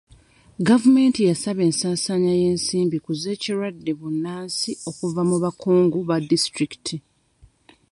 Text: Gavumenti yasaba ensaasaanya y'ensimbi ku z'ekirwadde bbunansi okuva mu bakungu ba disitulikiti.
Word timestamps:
Gavumenti 0.67 1.19
yasaba 1.29 1.61
ensaasaanya 1.69 2.33
y'ensimbi 2.41 2.97
ku 3.05 3.11
z'ekirwadde 3.21 3.91
bbunansi 3.95 4.71
okuva 4.89 5.21
mu 5.29 5.37
bakungu 5.43 5.99
ba 6.09 6.15
disitulikiti. 6.29 6.95